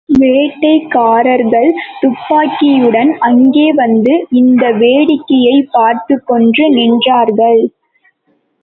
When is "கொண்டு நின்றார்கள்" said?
6.25-7.61